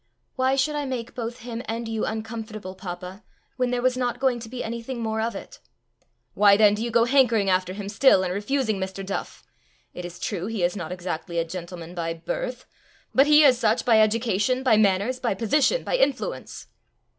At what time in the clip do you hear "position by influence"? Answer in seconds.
15.35-16.65